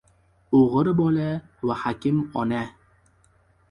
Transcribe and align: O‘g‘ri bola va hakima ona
O‘g‘ri 0.59 0.95
bola 1.03 1.29
va 1.71 1.79
hakima 1.85 2.29
ona 2.45 2.67